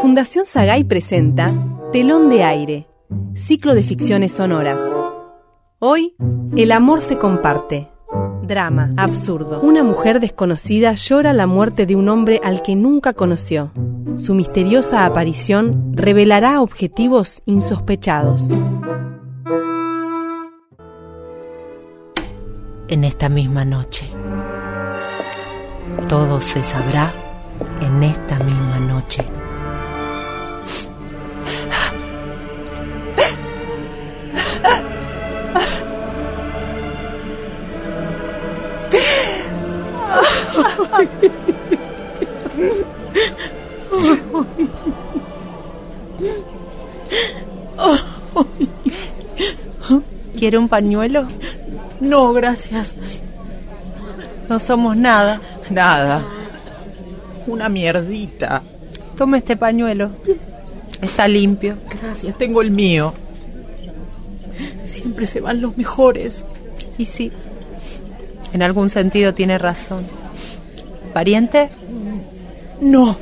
Fundación 0.00 0.46
Sagay 0.46 0.84
presenta 0.84 1.52
Telón 1.90 2.28
de 2.28 2.44
Aire, 2.44 2.86
ciclo 3.34 3.74
de 3.74 3.82
ficciones 3.82 4.30
sonoras. 4.30 4.80
Hoy, 5.80 6.14
el 6.56 6.70
amor 6.70 7.00
se 7.00 7.18
comparte. 7.18 7.90
Drama, 8.44 8.92
absurdo. 8.96 9.60
Una 9.62 9.82
mujer 9.82 10.20
desconocida 10.20 10.94
llora 10.94 11.32
la 11.32 11.48
muerte 11.48 11.86
de 11.86 11.96
un 11.96 12.08
hombre 12.08 12.40
al 12.44 12.62
que 12.62 12.76
nunca 12.76 13.14
conoció. 13.14 13.72
Su 14.16 14.34
misteriosa 14.34 15.06
aparición 15.06 15.96
revelará 15.96 16.60
objetivos 16.60 17.42
insospechados. 17.46 18.48
En 22.86 23.02
esta 23.02 23.28
misma 23.28 23.64
noche. 23.64 24.08
Todo 26.08 26.40
se 26.40 26.62
sabrá 26.62 27.12
en 27.80 28.02
esta 28.02 28.38
misma 28.38 28.78
noche. 28.80 29.24
¿Quiere 50.38 50.58
un 50.58 50.68
pañuelo? 50.68 51.26
No, 52.00 52.32
gracias. 52.32 52.96
No 54.48 54.58
somos 54.58 54.96
nada. 54.96 55.40
Nada. 55.70 56.20
Una 57.46 57.68
mierdita. 57.68 58.62
Tome 59.16 59.38
este 59.38 59.56
pañuelo. 59.56 60.10
Está 61.00 61.26
limpio. 61.28 61.76
Gracias, 62.00 62.36
tengo 62.38 62.62
el 62.62 62.70
mío. 62.70 63.12
Siempre 64.84 65.26
se 65.26 65.40
van 65.40 65.60
los 65.60 65.76
mejores. 65.76 66.44
Y 66.98 67.04
sí, 67.06 67.32
en 68.52 68.62
algún 68.62 68.90
sentido 68.90 69.34
tiene 69.34 69.58
razón. 69.58 70.06
¿Pariente? 71.12 71.68
No, 72.80 73.16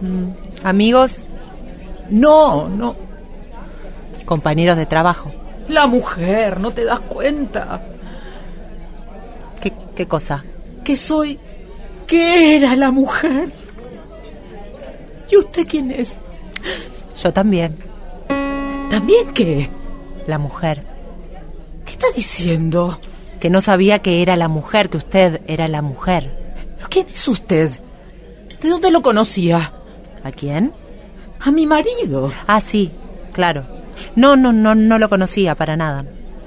Mm, 0.00 0.64
¿Amigos? 0.64 1.24
no, 2.10 2.68
no. 2.68 2.96
¿Compañeros 4.24 4.76
de 4.76 4.84
trabajo? 4.86 5.30
La 5.68 5.86
mujer, 5.86 6.58
¿no 6.58 6.72
te 6.72 6.84
das 6.84 6.98
cuenta? 7.00 7.80
¿Qué, 9.60 9.72
qué 9.94 10.06
cosa? 10.06 10.42
Que 10.82 10.96
soy... 10.96 11.38
¿Qué 12.12 12.56
era 12.56 12.76
la 12.76 12.90
mujer? 12.90 13.50
¿Y 15.30 15.36
usted 15.38 15.66
quién 15.66 15.90
es? 15.90 16.18
Yo 17.22 17.32
también. 17.32 17.78
¿También 18.90 19.32
qué? 19.32 19.70
La 20.26 20.36
mujer. 20.36 20.84
¿Qué 21.86 21.92
está 21.92 22.08
diciendo? 22.14 22.98
Que 23.40 23.48
no 23.48 23.62
sabía 23.62 24.00
que 24.00 24.20
era 24.20 24.36
la 24.36 24.48
mujer, 24.48 24.90
que 24.90 24.98
usted 24.98 25.40
era 25.46 25.68
la 25.68 25.80
mujer. 25.80 26.30
¿Pero 26.76 26.88
quién 26.90 27.06
es 27.08 27.26
usted? 27.28 27.70
¿De 28.60 28.68
dónde 28.68 28.90
lo 28.90 29.00
conocía? 29.00 29.72
¿A 30.22 30.32
quién? 30.32 30.70
A 31.40 31.50
mi 31.50 31.64
marido. 31.64 32.30
Ah, 32.46 32.60
sí, 32.60 32.90
claro. 33.32 33.64
No, 34.16 34.36
no, 34.36 34.52
no, 34.52 34.74
no 34.74 34.98
lo 34.98 35.08
conocía 35.08 35.54
para 35.54 35.78
nada. 35.78 36.04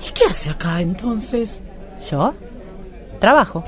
¿Y 0.07 0.11
qué 0.11 0.25
hace 0.29 0.51
acá 0.51 0.79
entonces? 0.81 1.59
¿Yo? 2.07 2.35
Trabajo. 3.19 3.63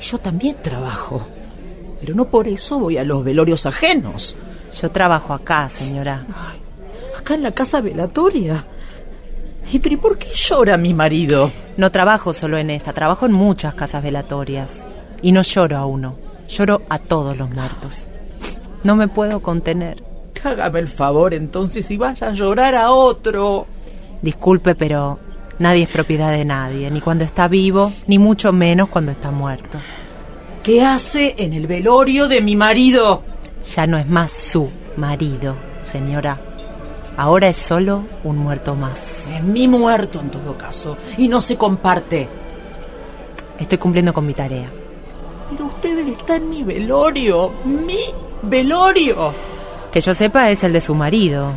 Yo 0.00 0.18
también 0.18 0.56
trabajo. 0.62 1.22
Pero 2.00 2.14
no 2.14 2.26
por 2.26 2.48
eso 2.48 2.78
voy 2.78 2.98
a 2.98 3.04
los 3.04 3.24
velorios 3.24 3.66
ajenos. 3.66 4.36
Yo 4.80 4.90
trabajo 4.90 5.32
acá, 5.32 5.68
señora. 5.68 6.26
Ay, 6.28 6.60
acá 7.18 7.34
en 7.34 7.42
la 7.42 7.52
casa 7.52 7.80
velatoria. 7.80 8.64
¿Y 9.72 9.78
pero 9.78 9.94
¿y 9.94 9.98
por 9.98 10.18
qué 10.18 10.28
llora 10.32 10.76
mi 10.76 10.94
marido? 10.94 11.50
No 11.76 11.90
trabajo 11.90 12.32
solo 12.32 12.58
en 12.58 12.70
esta, 12.70 12.92
trabajo 12.92 13.26
en 13.26 13.32
muchas 13.32 13.74
casas 13.74 14.02
velatorias. 14.02 14.86
Y 15.22 15.32
no 15.32 15.42
lloro 15.42 15.76
a 15.76 15.86
uno, 15.86 16.16
lloro 16.48 16.82
a 16.88 16.98
todos 16.98 17.36
los 17.36 17.50
muertos. 17.50 18.06
No 18.84 18.94
me 18.94 19.08
puedo 19.08 19.40
contener. 19.40 20.02
Hágame 20.44 20.78
el 20.78 20.88
favor 20.88 21.34
entonces 21.34 21.90
y 21.90 21.96
vaya 21.96 22.28
a 22.28 22.34
llorar 22.34 22.74
a 22.74 22.92
otro. 22.92 23.66
Disculpe, 24.22 24.74
pero 24.74 25.18
nadie 25.58 25.84
es 25.84 25.88
propiedad 25.88 26.30
de 26.30 26.44
nadie, 26.44 26.90
ni 26.90 27.00
cuando 27.00 27.24
está 27.24 27.48
vivo, 27.48 27.92
ni 28.06 28.18
mucho 28.18 28.52
menos 28.52 28.88
cuando 28.88 29.12
está 29.12 29.30
muerto. 29.30 29.78
¿Qué 30.62 30.82
hace 30.82 31.36
en 31.38 31.52
el 31.52 31.66
velorio 31.66 32.28
de 32.28 32.40
mi 32.40 32.56
marido? 32.56 33.22
Ya 33.74 33.86
no 33.86 33.98
es 33.98 34.08
más 34.08 34.32
su 34.32 34.68
marido, 34.96 35.54
señora. 35.84 36.40
Ahora 37.16 37.48
es 37.48 37.56
solo 37.56 38.04
un 38.24 38.36
muerto 38.36 38.74
más. 38.74 39.26
Es 39.28 39.42
mi 39.42 39.68
muerto 39.68 40.20
en 40.20 40.30
todo 40.30 40.58
caso. 40.58 40.98
Y 41.16 41.28
no 41.28 41.40
se 41.40 41.56
comparte. 41.56 42.28
Estoy 43.58 43.78
cumpliendo 43.78 44.12
con 44.12 44.26
mi 44.26 44.34
tarea. 44.34 44.70
Pero 45.50 45.66
usted 45.66 45.98
está 46.08 46.36
en 46.36 46.50
mi 46.50 46.62
velorio. 46.62 47.52
Mi 47.64 48.00
velorio. 48.42 49.32
Que 49.90 50.02
yo 50.02 50.14
sepa 50.14 50.50
es 50.50 50.62
el 50.62 50.74
de 50.74 50.80
su 50.82 50.94
marido. 50.94 51.52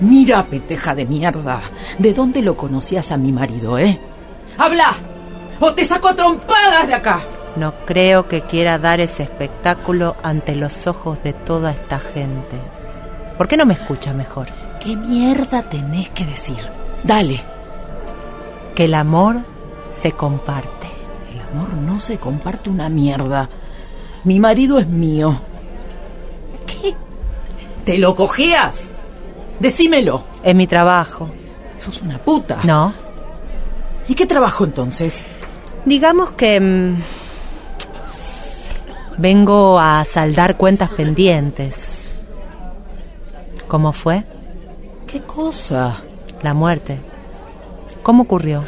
Mira, 0.00 0.44
peteja 0.46 0.94
de 0.94 1.06
mierda. 1.06 1.60
¿De 1.98 2.12
dónde 2.12 2.42
lo 2.42 2.56
conocías 2.56 3.12
a 3.12 3.16
mi 3.16 3.32
marido, 3.32 3.78
eh? 3.78 3.98
¡Habla! 4.58 4.94
¡O 5.60 5.72
te 5.72 5.84
saco 5.84 6.08
a 6.08 6.16
trompadas 6.16 6.86
de 6.86 6.94
acá! 6.94 7.20
No 7.56 7.72
creo 7.86 8.26
que 8.26 8.42
quiera 8.42 8.78
dar 8.78 9.00
ese 9.00 9.22
espectáculo 9.22 10.16
ante 10.22 10.56
los 10.56 10.86
ojos 10.88 11.22
de 11.22 11.32
toda 11.32 11.70
esta 11.70 12.00
gente. 12.00 12.58
¿Por 13.38 13.46
qué 13.46 13.56
no 13.56 13.66
me 13.66 13.74
escucha 13.74 14.12
mejor? 14.12 14.48
¿Qué 14.80 14.96
mierda 14.96 15.62
tenés 15.62 16.08
que 16.10 16.26
decir? 16.26 16.58
Dale. 17.04 17.40
Que 18.74 18.86
el 18.86 18.94
amor 18.94 19.36
se 19.92 20.12
comparte. 20.12 20.88
El 21.32 21.40
amor 21.40 21.74
no 21.74 22.00
se 22.00 22.18
comparte 22.18 22.70
una 22.70 22.88
mierda. 22.88 23.48
Mi 24.24 24.40
marido 24.40 24.78
es 24.78 24.88
mío. 24.88 25.40
¿Qué? 26.66 26.94
¿Te 27.84 27.98
lo 27.98 28.16
cogías? 28.16 28.90
Decímelo. 29.60 30.24
Es 30.42 30.54
mi 30.54 30.66
trabajo. 30.66 31.28
Sos 31.78 32.02
una 32.02 32.18
puta. 32.18 32.58
No. 32.64 32.92
¿Y 34.08 34.14
qué 34.14 34.26
trabajo 34.26 34.64
entonces? 34.64 35.24
Digamos 35.84 36.32
que... 36.32 36.60
mm, 36.60 36.94
vengo 39.18 39.78
a 39.78 40.04
saldar 40.04 40.56
cuentas 40.56 40.90
pendientes. 40.90 42.14
¿Cómo 43.68 43.92
fue? 43.92 44.24
¿Qué 45.06 45.20
cosa? 45.22 45.96
La 46.42 46.54
muerte. 46.54 46.98
¿Cómo 48.02 48.24
ocurrió? 48.24 48.64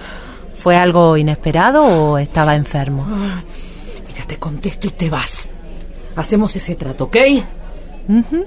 ¿Fue 0.57 0.77
algo 0.77 1.17
inesperado 1.17 1.85
o 1.85 2.19
estaba 2.19 2.55
enfermo? 2.55 3.07
Ah, 3.09 3.43
Mira, 4.09 4.25
te 4.27 4.39
contesto 4.39 4.87
y 4.87 4.91
te 4.91 5.11
vas. 5.11 5.51
Hacemos 6.17 6.57
ese 6.57 6.75
trato, 6.75 7.05
¿ok? 7.05 7.17
Ujú, 8.09 8.45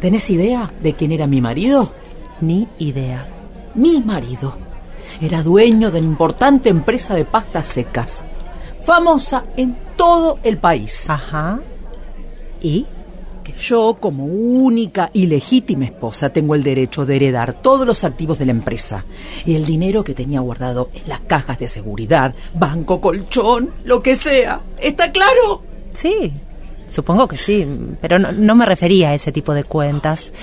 ¿Tenés 0.00 0.30
idea 0.30 0.72
de 0.82 0.94
quién 0.94 1.12
era 1.12 1.26
mi 1.26 1.42
marido? 1.42 1.92
Ni 2.40 2.66
idea. 2.78 3.28
Mi 3.74 4.00
marido 4.00 4.54
era 5.20 5.42
dueño 5.42 5.90
de 5.90 5.98
una 5.98 6.08
importante 6.08 6.70
empresa 6.70 7.14
de 7.14 7.26
pastas 7.26 7.66
secas, 7.68 8.24
famosa 8.86 9.44
en 9.58 9.76
todo 9.96 10.38
el 10.42 10.56
país. 10.56 11.10
Ajá. 11.10 11.60
¿Y? 12.62 12.86
Que 13.44 13.52
yo, 13.52 13.98
como 14.00 14.24
única 14.24 15.10
y 15.12 15.26
legítima 15.26 15.84
esposa, 15.84 16.30
tengo 16.30 16.54
el 16.54 16.62
derecho 16.62 17.04
de 17.04 17.16
heredar 17.16 17.52
todos 17.52 17.86
los 17.86 18.02
activos 18.02 18.38
de 18.38 18.46
la 18.46 18.52
empresa 18.52 19.04
y 19.44 19.54
el 19.54 19.66
dinero 19.66 20.02
que 20.02 20.14
tenía 20.14 20.40
guardado 20.40 20.88
en 20.94 21.08
las 21.10 21.20
cajas 21.20 21.58
de 21.58 21.68
seguridad, 21.68 22.34
banco, 22.54 23.02
colchón, 23.02 23.68
lo 23.84 24.02
que 24.02 24.16
sea. 24.16 24.60
¿Está 24.78 25.12
claro? 25.12 25.62
Sí, 25.92 26.32
supongo 26.90 27.26
que 27.26 27.38
sí, 27.38 27.66
pero 28.02 28.18
no, 28.18 28.32
no 28.32 28.54
me 28.54 28.66
refería 28.66 29.08
a 29.08 29.14
ese 29.14 29.32
tipo 29.32 29.54
de 29.54 29.64
cuentas, 29.64 30.34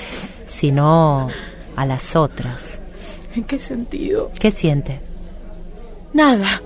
sino 0.47 1.29
a 1.75 1.85
las 1.85 2.15
otras. 2.15 2.81
¿En 3.35 3.43
qué 3.43 3.59
sentido? 3.59 4.31
¿Qué 4.39 4.49
siente? 4.49 4.99
Nada. 6.13 6.63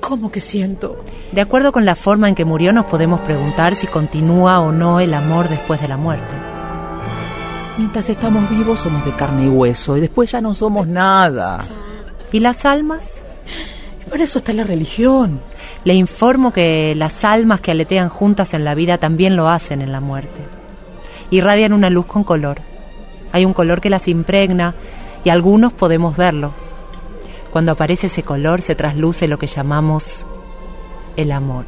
¿Cómo 0.00 0.32
que 0.32 0.40
siento? 0.40 1.04
De 1.30 1.40
acuerdo 1.40 1.70
con 1.72 1.84
la 1.84 1.94
forma 1.94 2.28
en 2.28 2.34
que 2.34 2.44
murió, 2.44 2.72
nos 2.72 2.86
podemos 2.86 3.20
preguntar 3.20 3.76
si 3.76 3.86
continúa 3.86 4.60
o 4.60 4.72
no 4.72 4.98
el 4.98 5.14
amor 5.14 5.48
después 5.48 5.80
de 5.80 5.88
la 5.88 5.96
muerte. 5.96 6.34
Mientras 7.76 8.08
estamos 8.08 8.50
vivos 8.50 8.80
somos 8.80 9.04
de 9.04 9.14
carne 9.14 9.44
y 9.44 9.48
hueso 9.48 9.96
y 9.96 10.00
después 10.00 10.30
ya 10.32 10.40
no 10.40 10.54
somos 10.54 10.86
nada. 10.86 11.60
¿Y 12.32 12.40
las 12.40 12.64
almas? 12.64 13.22
Por 14.10 14.20
eso 14.20 14.40
está 14.40 14.52
la 14.52 14.64
religión. 14.64 15.40
Le 15.84 15.94
informo 15.94 16.52
que 16.52 16.94
las 16.96 17.24
almas 17.24 17.60
que 17.60 17.70
aletean 17.70 18.08
juntas 18.08 18.54
en 18.54 18.64
la 18.64 18.74
vida 18.74 18.98
también 18.98 19.36
lo 19.36 19.48
hacen 19.48 19.80
en 19.82 19.92
la 19.92 20.00
muerte. 20.00 20.40
Irradian 21.30 21.72
una 21.72 21.90
luz 21.90 22.06
con 22.06 22.24
color. 22.24 22.58
Hay 23.32 23.44
un 23.44 23.52
color 23.52 23.80
que 23.80 23.88
las 23.88 24.08
impregna 24.08 24.74
y 25.24 25.30
algunos 25.30 25.72
podemos 25.72 26.16
verlo. 26.16 26.52
Cuando 27.52 27.70
aparece 27.70 28.08
ese 28.08 28.24
color 28.24 28.62
se 28.62 28.74
trasluce 28.74 29.28
lo 29.28 29.38
que 29.38 29.46
llamamos 29.46 30.26
el 31.16 31.30
amor. 31.30 31.66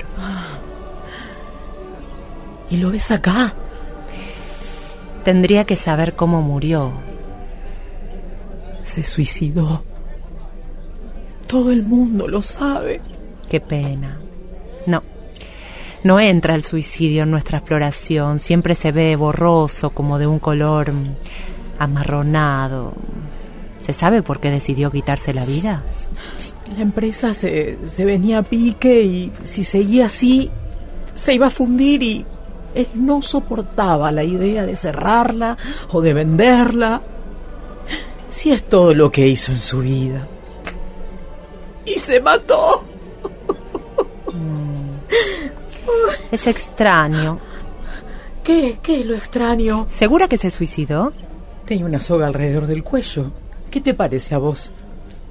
¿Y 2.70 2.78
lo 2.78 2.90
ves 2.90 3.12
acá? 3.12 3.54
Tendría 5.22 5.64
que 5.64 5.76
saber 5.76 6.16
cómo 6.16 6.42
murió. 6.42 6.92
Se 8.82 9.04
suicidó. 9.04 9.84
Todo 11.52 11.70
el 11.70 11.82
mundo 11.82 12.28
lo 12.28 12.40
sabe. 12.40 13.02
Qué 13.50 13.60
pena. 13.60 14.18
No. 14.86 15.02
No 16.02 16.18
entra 16.18 16.54
el 16.54 16.62
suicidio 16.62 17.24
en 17.24 17.30
nuestra 17.30 17.58
exploración. 17.58 18.38
Siempre 18.38 18.74
se 18.74 18.90
ve 18.90 19.14
borroso, 19.16 19.90
como 19.90 20.18
de 20.18 20.26
un 20.26 20.38
color 20.38 20.90
amarronado. 21.78 22.94
¿Se 23.78 23.92
sabe 23.92 24.22
por 24.22 24.40
qué 24.40 24.50
decidió 24.50 24.90
quitarse 24.90 25.34
la 25.34 25.44
vida? 25.44 25.82
La 26.74 26.80
empresa 26.80 27.34
se, 27.34 27.76
se 27.84 28.06
venía 28.06 28.38
a 28.38 28.42
pique 28.44 29.02
y 29.02 29.30
si 29.42 29.62
seguía 29.62 30.06
así, 30.06 30.50
se 31.14 31.34
iba 31.34 31.48
a 31.48 31.50
fundir 31.50 32.02
y 32.02 32.24
él 32.74 32.88
no 32.94 33.20
soportaba 33.20 34.10
la 34.10 34.24
idea 34.24 34.64
de 34.64 34.74
cerrarla 34.74 35.58
o 35.90 36.00
de 36.00 36.14
venderla. 36.14 37.02
Si 38.26 38.52
es 38.52 38.64
todo 38.64 38.94
lo 38.94 39.12
que 39.12 39.28
hizo 39.28 39.52
en 39.52 39.60
su 39.60 39.80
vida. 39.80 40.26
Y 41.94 41.98
se 41.98 42.20
mató. 42.20 42.84
Es 46.30 46.46
extraño. 46.46 47.38
¿Qué? 48.42 48.78
¿Qué 48.82 49.00
es 49.00 49.06
lo 49.06 49.14
extraño? 49.14 49.86
¿Segura 49.90 50.28
que 50.28 50.38
se 50.38 50.50
suicidó? 50.50 51.12
Tenía 51.66 51.84
una 51.84 52.00
soga 52.00 52.26
alrededor 52.26 52.66
del 52.66 52.82
cuello. 52.82 53.30
¿Qué 53.70 53.80
te 53.80 53.94
parece 53.94 54.34
a 54.34 54.38
vos? 54.38 54.70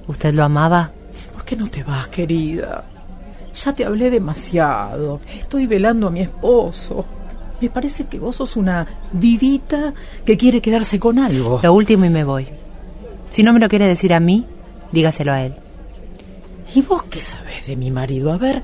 ¿Usted 0.08 0.34
lo 0.34 0.44
amaba? 0.44 0.92
¿Por 1.34 1.44
qué 1.44 1.56
no 1.56 1.68
te 1.68 1.84
vas, 1.84 2.08
querida? 2.08 2.86
Ya 3.54 3.74
te 3.74 3.86
hablé 3.86 4.10
demasiado. 4.10 5.20
Estoy 5.38 5.68
velando 5.68 6.08
a 6.08 6.12
mi 6.12 6.22
esposo. 6.22 7.06
Me 7.60 7.70
parece 7.70 8.06
que 8.06 8.20
vos 8.20 8.38
sos 8.38 8.56
una 8.56 8.88
vivita 9.12 9.94
que 10.26 10.38
quiere 10.38 10.62
quedarse 10.62 11.00
con 11.00 11.20
algo. 11.20 11.60
Lo 11.62 11.74
último 11.74 12.06
y 12.06 12.10
me 12.10 12.24
voy. 12.24 12.48
Si 13.30 13.44
no 13.44 13.54
me 13.54 13.60
lo 13.60 13.70
quiere 13.70 13.88
decir 13.88 14.14
a 14.14 14.20
mí, 14.20 14.46
dígaselo 14.92 15.32
a 15.32 15.44
él. 15.44 15.54
¿Y 16.76 16.82
vos 16.82 17.04
qué 17.04 17.20
sabés 17.22 17.68
de 17.68 17.76
mi 17.76 17.92
marido? 17.92 18.32
A 18.32 18.38
ver, 18.38 18.64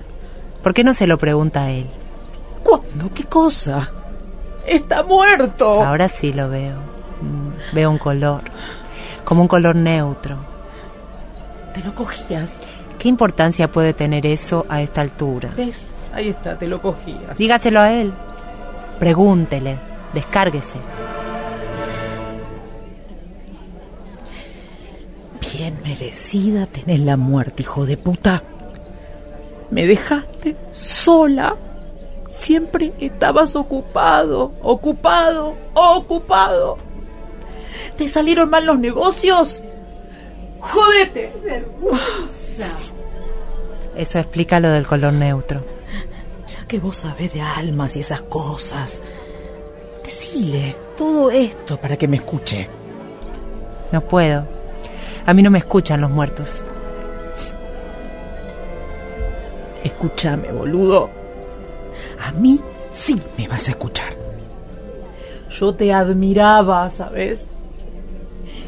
¿Por 0.63 0.74
qué 0.74 0.83
no 0.83 0.94
se 0.94 1.07
lo 1.07 1.18
pregunta 1.18 1.63
a 1.63 1.71
él? 1.71 1.86
¿cuándo? 2.63 3.13
¿Qué 3.13 3.24
cosa? 3.24 3.89
Está 4.65 5.04
muerto. 5.04 5.83
Ahora 5.86 6.09
sí 6.09 6.33
lo 6.33 6.50
veo. 6.50 6.75
Mm, 7.21 7.74
Veo 7.75 7.89
un 7.89 7.98
color. 7.98 8.42
Como 9.24 9.42
un 9.44 9.48
color 9.48 9.75
neutro. 9.75 10.36
Te 11.74 11.81
lo 11.83 11.95
cogías. 11.95 12.59
¿Qué 13.00 13.07
importancia 13.07 13.71
puede 13.71 13.94
tener 13.94 14.25
eso 14.25 14.65
a 14.68 14.81
esta 14.81 15.01
altura? 15.01 15.50
¿Ves? 15.56 15.88
Ahí 16.13 16.30
está, 16.30 16.57
te 16.57 16.68
lo 16.68 16.81
cogías. 16.81 17.38
Dígaselo 17.38 17.80
a 17.80 17.94
él. 17.94 18.12
Pregúntele. 19.00 19.77
Descárguese. 20.13 20.80
Bien 25.68 25.81
merecida 25.84 26.66
tenés 26.66 27.02
la 27.02 27.18
muerte, 27.18 27.64
hijo 27.64 27.86
de 27.86 27.98
puta. 27.98 28.42
Me 29.69 29.86
dejaste 29.86 30.56
sola. 30.72 31.58
Siempre 32.30 32.94
estabas 33.02 33.54
ocupado, 33.58 34.54
ocupado, 34.62 35.56
ocupado. 35.74 36.78
¿Te 37.98 38.08
salieron 38.08 38.50
mal 38.50 38.66
los 38.66 38.80
negocios? 38.80 39.62
¡Jódete! 40.62 41.34
Eso 43.94 44.19
explica 44.19 44.62
lo 44.62 44.69
del 44.69 44.88
color 44.88 45.12
neutro. 45.12 45.66
Ya 46.48 46.66
que 46.66 46.80
vos 46.80 46.96
sabés 46.96 47.34
de 47.34 47.42
almas 47.42 47.98
y 47.98 48.00
esas 48.00 48.22
cosas, 48.22 49.02
decile 50.02 50.78
todo 50.98 51.30
esto 51.30 51.75
para 51.75 51.98
que 51.98 52.08
me 52.08 52.16
escuche. 52.16 52.69
No 53.92 54.00
puedo. 54.00 54.56
A 55.27 55.33
mí 55.33 55.44
no 55.44 55.51
me 55.51 55.59
escuchan 55.59 56.00
los 56.00 56.09
muertos. 56.09 56.63
Escúchame, 59.83 60.53
boludo. 60.53 61.09
A 62.24 62.31
mí 62.31 62.62
sí 62.88 63.21
me 63.38 63.45
vas 63.45 63.68
a 63.68 63.71
escuchar. 63.71 64.15
Yo 65.50 65.75
te 65.75 65.91
admiraba, 65.91 66.89
¿sabes? 66.89 67.45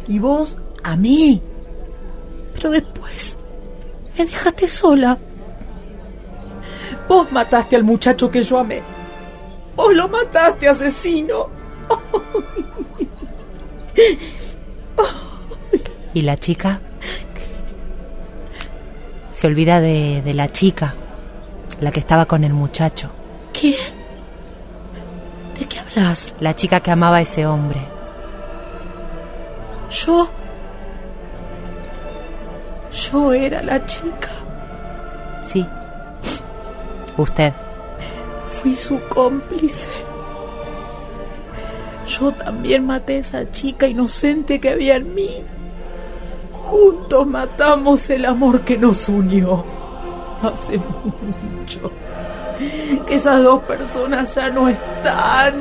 Y 0.10 0.20
vos 0.20 0.58
a 0.84 0.98
mí. 0.98 1.42
Pero 2.56 2.72
después 2.72 3.38
me 4.18 4.26
dejaste 4.26 4.68
sola. 4.68 5.18
Vos 7.08 7.32
mataste 7.32 7.78
al 7.78 7.86
muchacho 7.86 8.30
que 8.30 8.44
yo 8.44 8.60
amé. 8.60 8.82
Vos 9.78 9.96
lo 9.96 10.10
mataste, 10.10 10.68
asesino. 10.68 11.48
¿Y 16.14 16.22
la 16.24 16.38
chica? 16.38 16.82
Se 19.30 19.48
olvida 19.48 19.80
de, 19.80 20.22
de 20.24 20.34
la 20.34 20.50
chica, 20.50 20.96
la 21.82 21.92
que 21.92 22.00
estaba 22.00 22.26
con 22.26 22.44
el 22.44 22.54
muchacho, 22.54 23.10
¿Qué? 23.54 23.76
¿De 25.60 25.66
qué 25.66 25.80
hablas? 25.80 26.34
la 26.40 26.56
chica 26.56 26.80
que 26.80 26.92
amaba 26.92 27.18
a 27.18 27.22
ese 27.22 27.46
hombre. 27.46 27.80
Yo. 29.90 30.30
Yo 32.92 33.34
era 33.34 33.62
la 33.62 33.86
chica. 33.86 34.30
Sí. 35.42 35.66
Usted. 37.18 37.54
Fui 38.62 38.76
su 38.76 39.00
cómplice. 39.10 39.88
Yo 42.08 42.32
también 42.32 42.86
maté 42.86 43.16
a 43.16 43.20
esa 43.20 43.52
chica 43.52 43.88
inocente 43.88 44.60
que 44.60 44.70
había 44.70 44.96
en 44.96 45.14
mí. 45.14 45.44
Juntos 46.70 47.26
matamos 47.26 48.08
el 48.12 48.26
amor 48.26 48.62
que 48.62 48.78
nos 48.78 49.10
unió. 49.10 49.66
Hace 50.44 50.78
mucho. 50.78 51.92
Que 53.08 53.16
esas 53.16 53.42
dos 53.42 53.64
personas 53.64 54.36
ya 54.36 54.52
no 54.52 54.70
están. 54.70 55.56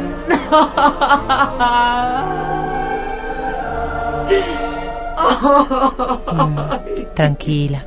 Tranquila. 7.15 7.87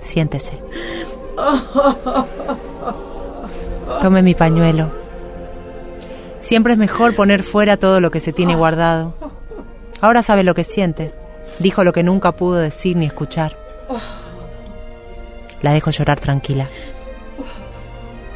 Siéntese. 0.00 0.60
Tome 4.02 4.22
mi 4.22 4.34
pañuelo. 4.34 4.90
Siempre 6.40 6.72
es 6.72 6.78
mejor 6.78 7.14
poner 7.14 7.44
fuera 7.44 7.76
todo 7.76 8.00
lo 8.00 8.10
que 8.10 8.18
se 8.18 8.32
tiene 8.32 8.56
guardado. 8.56 9.14
Ahora 10.00 10.24
sabe 10.24 10.42
lo 10.42 10.54
que 10.54 10.64
siente. 10.64 11.19
Dijo 11.58 11.84
lo 11.84 11.92
que 11.92 12.02
nunca 12.02 12.32
pudo 12.32 12.56
decir 12.56 12.96
ni 12.96 13.06
escuchar. 13.06 13.56
La 15.62 15.72
dejo 15.72 15.90
llorar 15.90 16.20
tranquila. 16.20 16.68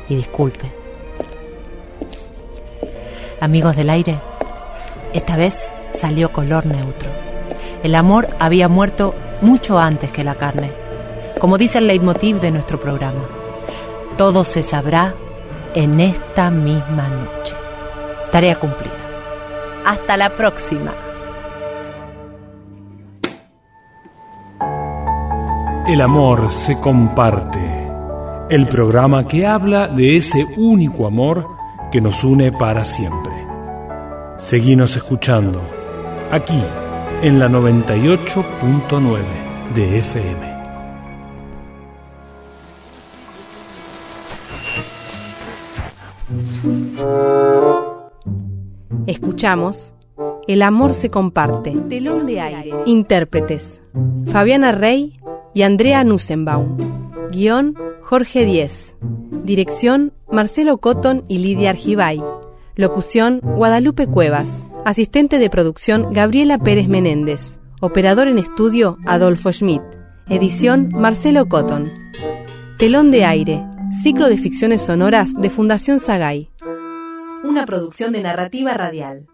Y 0.08 0.16
disculpe. 0.16 0.72
Amigos 3.40 3.76
del 3.76 3.90
aire, 3.90 4.20
esta 5.12 5.36
vez 5.36 5.72
salió 5.94 6.32
color 6.32 6.66
neutro. 6.66 7.10
El 7.82 7.94
amor 7.94 8.28
había 8.38 8.68
muerto 8.68 9.14
mucho 9.40 9.78
antes 9.78 10.10
que 10.10 10.24
la 10.24 10.34
carne. 10.34 10.72
Como 11.38 11.58
dice 11.58 11.78
el 11.78 11.86
leitmotiv 11.86 12.40
de 12.40 12.50
nuestro 12.50 12.80
programa, 12.80 13.28
todo 14.16 14.44
se 14.44 14.62
sabrá 14.62 15.14
en 15.74 16.00
esta 16.00 16.50
misma 16.50 17.08
noche. 17.08 17.54
Tarea 18.30 18.56
cumplida. 18.56 18.94
Hasta 19.84 20.16
la 20.16 20.34
próxima. 20.34 20.94
El 25.86 26.00
amor 26.00 26.50
se 26.50 26.80
comparte. 26.80 27.60
El 28.48 28.66
programa 28.68 29.28
que 29.28 29.46
habla 29.46 29.86
de 29.86 30.16
ese 30.16 30.46
único 30.56 31.06
amor 31.06 31.46
que 31.92 32.00
nos 32.00 32.24
une 32.24 32.50
para 32.52 32.86
siempre. 32.86 33.34
Seguimos 34.38 34.96
escuchando 34.96 35.60
aquí 36.32 36.58
en 37.20 37.38
la 37.38 37.50
98.9 37.50 39.18
de 39.74 39.98
FM. 39.98 40.54
Escuchamos 49.06 49.92
El 50.48 50.62
amor 50.62 50.94
se 50.94 51.10
comparte. 51.10 51.76
Telón 51.90 52.24
de 52.24 52.40
aire. 52.40 52.72
Intérpretes. 52.86 53.82
Fabiana 54.26 54.72
Rey 54.72 55.20
y 55.54 55.62
Andrea 55.62 56.04
Nussenbaum. 56.04 56.76
Guión 57.30 57.76
Jorge 58.02 58.44
Díez. 58.44 58.96
Dirección 59.44 60.12
Marcelo 60.30 60.78
Cotton 60.78 61.24
y 61.28 61.38
Lidia 61.38 61.70
Argibay. 61.70 62.22
Locución 62.76 63.40
Guadalupe 63.40 64.06
Cuevas. 64.06 64.66
Asistente 64.84 65.38
de 65.38 65.48
producción 65.48 66.12
Gabriela 66.12 66.58
Pérez 66.58 66.88
Menéndez. 66.88 67.58
Operador 67.80 68.28
en 68.28 68.38
estudio 68.38 68.98
Adolfo 69.06 69.52
Schmidt. 69.52 69.82
Edición 70.28 70.90
Marcelo 70.92 71.46
Cotton. 71.46 71.90
Telón 72.78 73.10
de 73.10 73.24
aire. 73.24 73.64
Ciclo 74.02 74.28
de 74.28 74.38
ficciones 74.38 74.82
sonoras 74.82 75.32
de 75.34 75.50
Fundación 75.50 76.00
Sagay. 76.00 76.50
una 77.44 77.66
producción 77.66 78.12
de 78.12 78.22
narrativa 78.22 78.72
radial. 78.74 79.26